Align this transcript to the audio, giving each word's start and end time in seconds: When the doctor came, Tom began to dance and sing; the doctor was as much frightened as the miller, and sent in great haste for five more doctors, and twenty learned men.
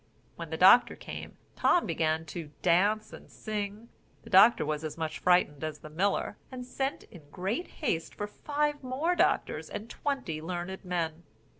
When 0.35 0.49
the 0.49 0.57
doctor 0.57 0.95
came, 0.95 1.37
Tom 1.55 1.85
began 1.85 2.25
to 2.33 2.49
dance 2.63 3.13
and 3.13 3.29
sing; 3.29 3.89
the 4.23 4.31
doctor 4.31 4.65
was 4.65 4.83
as 4.83 4.97
much 4.97 5.19
frightened 5.19 5.63
as 5.63 5.77
the 5.81 5.91
miller, 5.91 6.37
and 6.51 6.65
sent 6.65 7.03
in 7.11 7.29
great 7.29 7.67
haste 7.67 8.15
for 8.15 8.25
five 8.25 8.81
more 8.81 9.15
doctors, 9.15 9.69
and 9.69 9.91
twenty 9.91 10.41
learned 10.41 10.83
men. 10.83 11.21